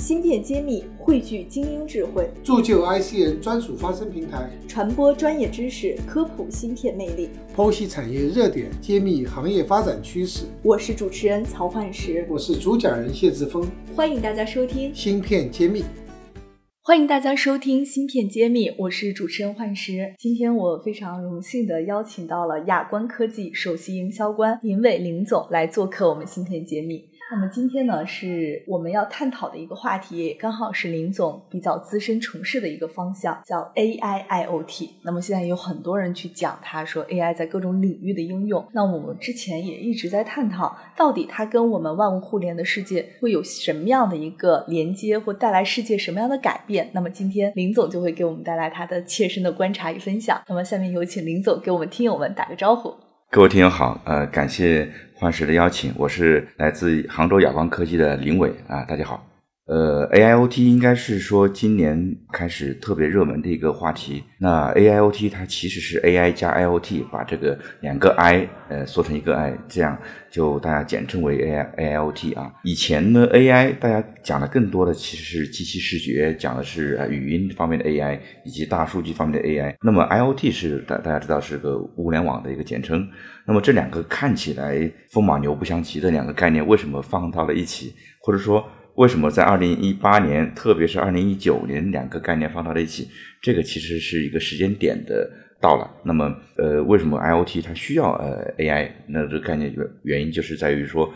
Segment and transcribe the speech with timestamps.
[0.00, 10.46] 芯片揭秘，汇聚精英智慧，铸就 IC 人专属发声平台，传播专业知识，科普芯片魅力，剖析产业热点，揭秘行业发展趋势。
[10.62, 13.62] 我是主持人曹焕石，我是主讲人谢志峰，
[13.94, 15.84] 欢迎大家收听芯片揭秘。
[16.82, 20.14] 欢迎大家收听芯片揭秘，我是主持人幻石。
[20.18, 27.09] 今天我非常荣幸的邀请到了亚观科技首席营销官林伟林总来做客我们芯片揭秘。
[27.32, 34.90] 那么今天呢，是我们要探讨的一个话题，刚好是林总比较资深从事的一个方向，叫 AI IoT。
[35.02, 38.66] 那么现在有很多人去讲，他说 AI 在各种领域的应用。
[38.72, 46.90] 那我们之前也一直在探讨，到底它跟我们万物互联的世界会有什么样的一个连接，或带来世界什么样的改变？
[46.92, 50.42] 那么今天林总就会给我们带来他的切身的观察与分享。
[50.48, 52.92] 那么下面有请林总给我们听友们打个招呼。
[53.32, 59.29] 各位听友好，呃，感谢幻石的邀请，我是来自杭州亚光科技的林伟啊，大家好。
[59.70, 64.24] 呃，AIoT 应该是说今年开始特别热门的一个话题。
[64.36, 69.96] 那 AIoT 它其实是 AI 加 IoT，把这个两个 I 呃缩成一个 I，这样
[70.28, 72.52] 就大家简称为 AI AIoT 啊。
[72.64, 79.76] 以前呢，AI 大家讲的更多的其实是机器视觉，讲的是语音方面的 AI 以及大数据方面的 AI。
[79.82, 83.08] 那么 IoT 是大大家知道是个物联网的一个简称。
[83.46, 87.94] 那么这两个看起来风马牛不相及的两个概念，为什么放到了一起？
[88.20, 88.68] 或者说？
[88.96, 93.08] 为什么在二零一八年，特别是二零一九年，两个概念放到了一起？
[93.40, 95.90] 这个其实是一个时间点的到了。
[96.04, 98.90] 那么，呃，为什么 IOT 它需要呃 AI？
[99.08, 101.12] 那这个概念原原因就是在于说，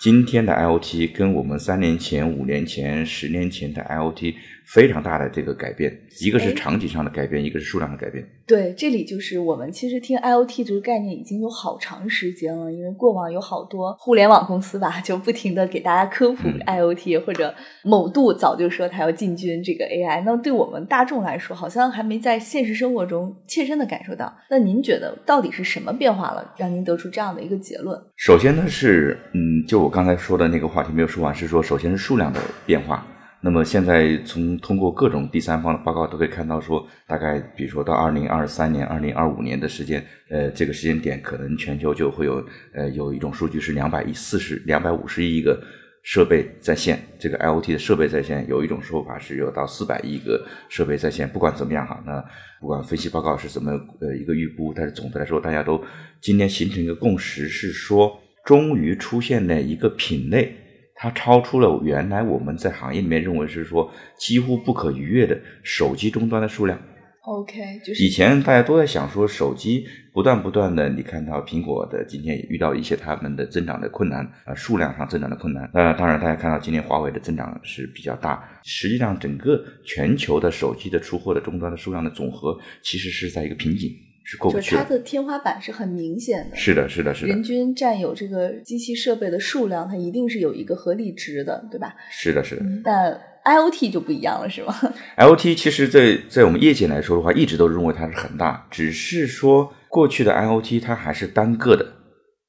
[0.00, 4.34] 今天的 IOT 跟我们三年前、五年前、十年前的 IOT。
[4.72, 8.26] 非常大的这个改变，一个是场景上的改变，一个是数量的改变。
[8.46, 20.22] 对，这里就是我们其实听 IOT 这个概念已经有好长时间了，因为过往有好多互联网公司吧，就不停的给大家科普 IOT，或者某度早就说他要进军这个 AI。
[20.24, 24.34] 那对我们大众来说，好像还没在现实生活中切身的感受到。
[24.48, 28.00] 那您觉得到底是什么变化了，让您得出这样的一个结论？
[28.16, 33.06] 首先呢是，嗯，就我刚才说的那个话题没有说完，是说首先是数量的变化。
[33.44, 45.60] 那么现在从通过各种第三方的报告都可以看到，说大概比如说到二零二三年、二零二五年的时间，呃，这个时间点可能全球就会有呃有一种数据是两百亿四十两百五十亿个
[46.04, 51.28] 设备在线，这个 IOT 的设备在线，有一种说法是有到四百亿个设备在线。
[51.28, 52.24] 不管怎么样哈，那
[52.60, 55.82] 不管分析报告是怎么呃一个预估，但是总的来说，大家都
[56.20, 60.58] 今天形成一个共识是说，终于出现了一个品类。
[61.02, 66.80] 它超出了原来我们在行业里面认为是说几乎不可逾越的手机终端的数量。
[67.22, 75.68] OK，就是以前大家都在想说手机不断不断的，你看到苹果的今天也遇到一些他们的增长的困难啊，数量上增长的困难。
[75.74, 83.90] 那当然大家看到今年华为的增长是比较大，实际上整个全球的手机的出货的终端的数量的总和其实是在一个瓶颈。
[84.24, 86.56] 是过不去它的天花板是很明显的。
[86.56, 87.32] 是的，是的，是的。
[87.32, 91.94] 人均占有这个机器设备的数量，它一定是有一个合理值的，对吧？
[92.10, 92.62] 是的，是的。
[92.84, 94.74] 但 IOT 就不一样了，是吗？
[95.18, 101.84] IOT 其实，在在我们业界来说的话，一直都认为它是很大，只是说过去的 IOT 它还是单个的，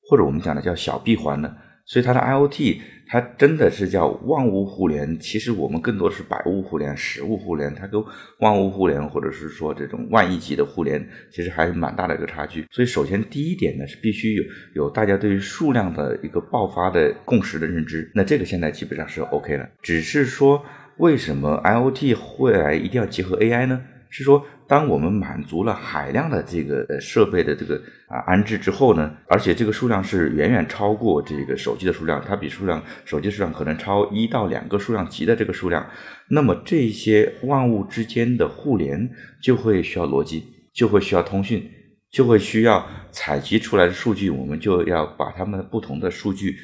[0.08, 1.52] 或者我们讲的叫小闭环的。
[1.86, 5.20] 所以它的 IOT，它真的是叫万物互联。
[5.20, 8.04] 其实我们更多是百物互联、十物互联，它跟
[8.40, 12.66] 万物互联或者是说这种万亿级的互联，其实还是蛮大的一个差距。
[12.72, 14.44] 所以首先第一点呢，是必须有
[14.74, 18.12] 有大家对于数量的一个爆发的共识的认知。
[18.16, 19.70] 那这个现在基本上是 OK 了。
[19.82, 20.64] 只是说
[20.98, 23.82] 为什么 IOT 未来一定要结合 AI 呢？
[24.14, 24.46] 是说。
[24.66, 27.76] 当我们满足了海量的这个设备的这个
[28.08, 35.86] 啊安置之后呢，而且这个数量是远远超过这个手机的数量，它比数量手机数量可能超一到两个数量级的这个数量，
[36.30, 39.08] 那么这些万物之间的互联
[39.44, 41.70] 就会需要逻辑，就会需要通讯，
[42.10, 46.56] 就会需要采集出来的数据，我们就要把它们不同的数据。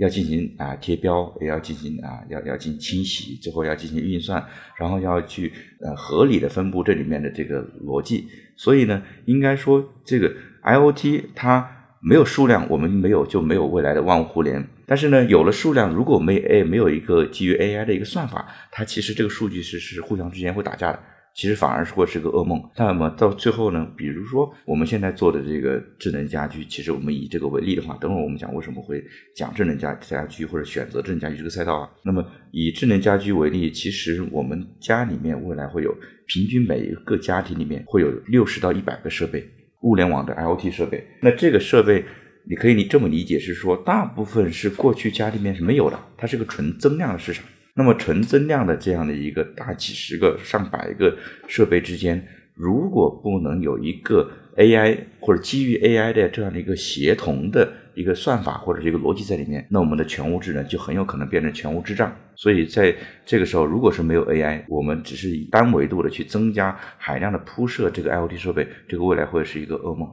[0.00, 4.42] 要进行啊贴标，也要进行啊要要进行清洗，最后要进行运算，
[4.78, 8.26] 然后要去呃合理的分布这里面的这个逻辑。
[8.56, 11.70] 所以呢，应该说这个 IOT 它
[12.00, 14.66] 没有数量，我们没有就没有未来的万物互联。
[14.86, 20.98] 但是呢，有了数量，如果没诶没有一个基于 AI 的一个算法，它其实这个数据是是互相之间会打架的。
[21.40, 22.62] 其实反而是会是个噩梦。
[22.76, 23.90] 那么到最后呢？
[23.96, 29.02] 比如说我们现在做的这个智能家居，其实我们以这个为例的话，等会儿我们讲为什么会
[29.34, 31.88] 讲智能家家居或者选择智能家居这个赛道啊。
[32.04, 35.96] 那么以智能家居为例，其实我们家里面未来会有
[36.26, 39.42] 平均每一个家庭里面会有六十到一百个设备，
[39.80, 41.02] 物联网的 IOT 设备。
[41.22, 42.04] 那这个设备
[42.44, 47.46] 你可以你这么理解是说，大部分是过去家里面是没有的，它是个纯增量的市场。
[47.80, 51.16] 那么纯增量的这样的一个大几十个、上百个
[51.48, 52.22] 设备之间，
[52.52, 62.14] 如果不能有一个 AI 或者基于 AI 的这样的一个协同的一个算法或者是一个逻辑在里面，那我们的全屋智能就很有可能变成全屋智障。
[62.34, 62.94] 所以在
[63.24, 70.06] 这个时候，如果是没有 AI，我们只是以单维度的去增加海量的铺设这个 IoT 设备，这个未来会是一个噩梦。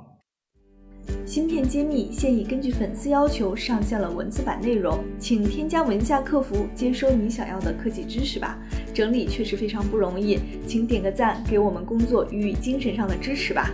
[1.25, 8.57] 芯片揭秘现已根据粉丝要求上线了文字版内容，请添加文下客服接收你想要的科技知识吧。
[8.93, 13.71] 整理确实非常不容易，请点个赞，给我们工作予以精神上的支持吧。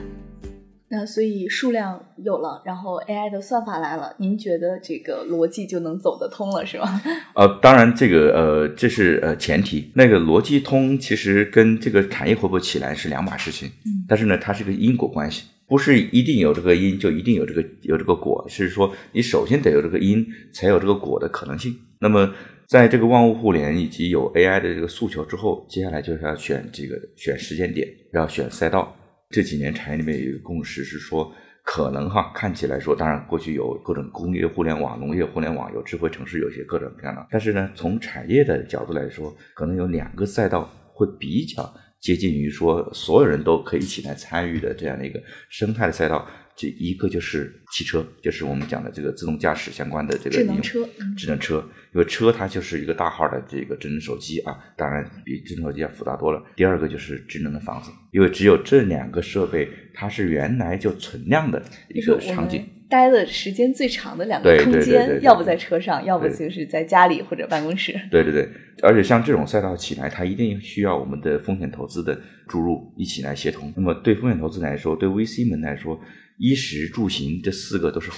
[0.90, 7.02] 那所以数量有了，然后 AI 的算法来了，您觉得这个逻辑就能走得通了，是吗？
[7.34, 13.68] 呃，当然这个呃这是呃前提，那个逻辑通其实跟这个产业活不起来是两码事情。
[13.86, 15.46] 嗯，但是呢，它是个因果关系。
[15.74, 20.24] 不是一定有这个因就一定有这个有这个果，是说你首先得有这个因，
[20.54, 21.76] 才有这个果的可能性。
[22.00, 22.32] 那么，
[22.68, 28.96] 在这个万物互联以及有 AI 的这个诉求之后，接下来就是要选这个选时间点，要选赛道。
[29.32, 31.34] 这几年产业里面有一个共识是说，
[31.64, 37.26] 可能哈看起来说，当然过去有各种工业互联网、农业互联网，有智慧城市，有些各种各样的。
[37.32, 41.64] 但是呢，从产业的角度来说，可能有两个赛道会比较。
[42.04, 50.86] 接近于说所有人都可以一起来参与的这样的一个生态的赛道，这一个就是汽车，就是我们讲的这个自动驾驶相关的这个智能车，
[51.16, 56.44] 智能车，因为车它就是一个大号的这个智能手机啊，当然比智能手机要复杂多了。
[56.58, 62.68] 第二个就是智能的房子，因为只有这两个设备，它是原来就存量的一个场景。
[62.94, 67.92] 待的时间最长的两个空间，要不在车上，要不就是在家里或者办公室。
[68.12, 68.48] 对对对，
[68.84, 72.16] 而且像这种赛道起来，它一定需要我们的风险投资的
[72.48, 73.74] 注入，一起来协同。
[73.76, 76.00] 那么对风险投资来说，对 VC 们来说，
[76.38, 78.12] 衣食住行这四个都是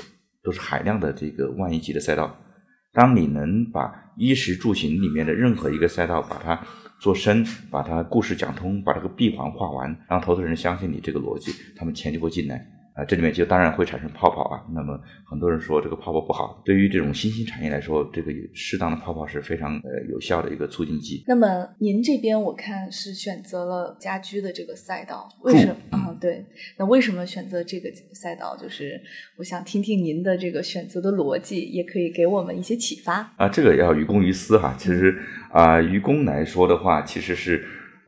[0.43, 2.37] 都是海量的这个万亿级的赛道。
[2.91, 6.61] 当你能把衣食住行里面的任何一个赛道把它
[6.99, 12.65] 做深，把它故事讲通，把这个闭环画完，让投资人相信你这个逻辑，他们钱就会进来。
[12.95, 14.63] 啊，这里面就当然会产生泡泡啊。
[14.73, 14.97] 那么
[15.29, 21.21] 很多人说这个泡泡不好，对于这种新兴产业来说，这个适当的泡泡是非常呃有效的一个促进剂。
[21.27, 26.15] 那么您这边我看是选择了家居的这个赛道，为什么啊？
[26.21, 26.45] 对，
[26.77, 28.55] 那为什么选择这个赛道？
[28.55, 29.01] 就是
[29.37, 33.49] 我想听听您的这个选择的逻辑，也可以给我们一些启发啊。
[33.49, 34.73] 这个要于公于私哈。
[34.77, 35.13] 其实
[35.51, 37.61] 啊，于公来说的话，其实是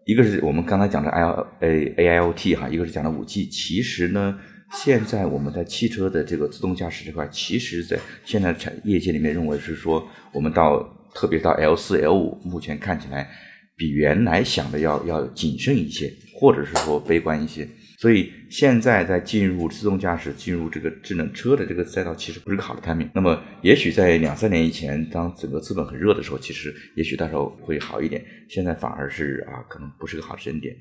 [0.05, 1.23] 一个是我们刚才讲的 I
[1.59, 3.45] A A I O T 哈，一个是讲的五 G。
[3.47, 4.39] 其实呢。
[4.71, 10.83] 现在我们在汽车的这个自动驾驶这块，其实，在现在产业界里面认为是说，我们到
[11.15, 13.29] 特别到 L 四、L 五，目前看起来
[13.75, 17.67] 比原来想的要要谨慎一些，或者是说悲观一些。
[17.97, 23.09] 所以现在在进入自动驾驶、进入这个智能车的这个赛道，其实不是个好的 timing。
[23.15, 28.23] 那么，也许在两三年以前，当整个资本很热的时候，其实也许到时候会好一点。
[28.49, 30.75] 现在反而是啊，可能不是个好时间点。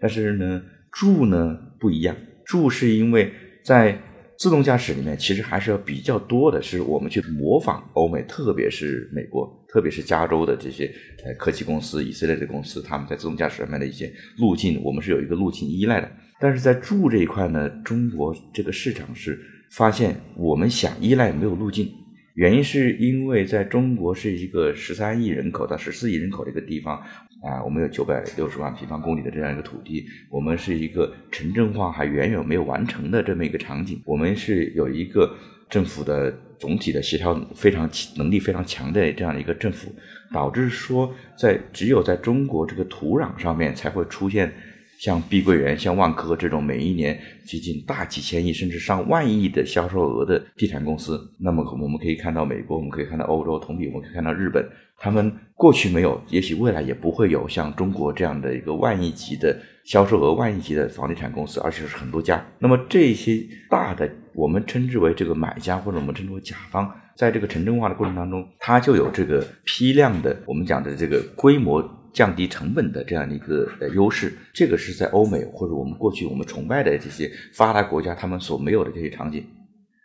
[0.00, 0.60] 但是呢，
[0.90, 2.16] 住呢不一样。
[2.46, 3.32] 注是因为
[3.62, 3.98] 在
[4.38, 10.84] 自动驾驶里面，其实还是要比较多的，是我们去模仿欧美，特别是美国，特别是加州的这些
[11.24, 16.10] 呃科技公司、以色列的公司，他们在自动驾驶上面的一些路径，我们是有一个路径依赖的。
[16.38, 19.40] 但是在注这一块呢，中国这个市场是
[19.72, 21.90] 发现我们想依赖没有路径。
[22.36, 26.98] 原因是因为在中国是一个十三亿人口到十四亿人口的一个地方
[27.42, 35.34] 啊，我们有九百六十万平方公里的这样一个土地，我们是一个城镇化还远远没有完成的这么一个场景，我们是有一个
[35.70, 37.88] 政府的总体的协调非常
[38.18, 39.90] 能力非常强的这样一个政府，
[40.30, 44.52] 导致说在只有在中国这个土壤上面才会出现。
[44.98, 54.66] 像碧桂园、像万科这种每一年接近大几千亿甚至上万亿的销售额的地产公司，那么我们可以看到美国，我们可以看到欧洲，同比我们可以看到日本，
[54.98, 62.44] 他们过去没有，也许未来也不会有像中国这样的一个万亿级的销售额、万亿级的房地产公司，而且是很多家。
[62.58, 63.38] 那么这些
[63.68, 71.86] 大的，我们称之为这个买家或者我们称之为甲方，在这个城镇化的过程当中，它就有这个批量的，我们讲的这个规模。
[72.16, 79.44] 降低成本的这样的一个呃优势，这个是在欧美或者我们过去我们崇拜的这些发达国家他们所没有的这些场景，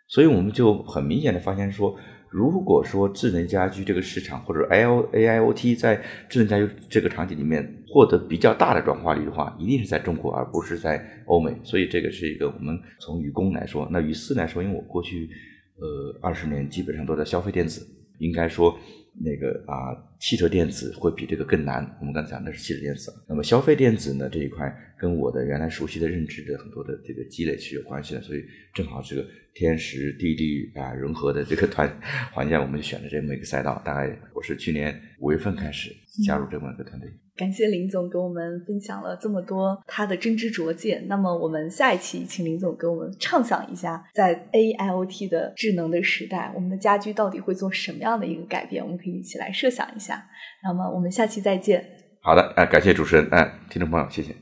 [0.08, 1.96] 所以我们就很明显的发现说，
[2.28, 15.30] 如果说智能家居这个市场或者 L A I O T 在智能家居这个场景里面获得比较大的转化率的话，一定是在中国而不是在欧美，所以这个是一个我们从于公来说，那于私来说，因为我过去
[15.76, 17.86] 呃二十年基本上都在消费电子，
[18.18, 18.78] 应该说。
[19.14, 21.84] 那个啊，汽车电子会比这个更难。
[22.00, 31.88] 我们刚才讲的是汽车电子，那么消费电子呢这一块跟我的原来熟悉的认知的很多的这个积累是有关系的，所以正好这个天时地利啊融合的这个团
[32.32, 33.80] 环境，我们就选了这么一个赛道。
[33.84, 35.90] 大概我是去年五月份开始
[36.24, 37.08] 加入这么一个团队。
[37.36, 41.06] 感谢林总给我们分享了这么多他的真知灼见。
[41.08, 48.82] 那么我们下一期请林总给我们畅想一下，在 AIoT 的智能的时代，我们的家居到底会做什么样的一个改变？
[48.84, 50.26] 我们可以一起来设想一下。
[50.62, 51.84] 那么我们下期再见。
[52.20, 54.41] 好的，啊，感谢主持人，哎，听众朋友，谢谢。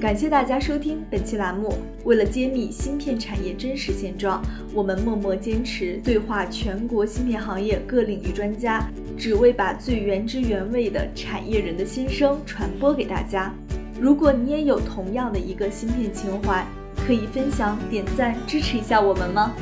[0.00, 1.78] 感谢大家收听本期栏目。
[2.04, 4.42] 为了揭秘芯片产业真实现状，
[4.74, 13.54] 我们默默坚持对话全国芯片行业各领域专家，只为把最原汁原味的产业人的心声传播给大家。
[14.00, 16.66] 如果你也有同样的一个芯片情怀，
[17.06, 19.54] 可以分享、点赞、支持一下我们吗？